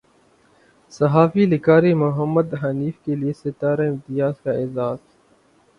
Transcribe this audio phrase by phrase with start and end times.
[0.93, 4.97] صحافی لکھاری محمد حنیف کے لیے ستارہ امتیاز کا اعزاز